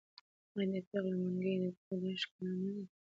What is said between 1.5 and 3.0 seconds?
د ګودر ښکلا نه ده؟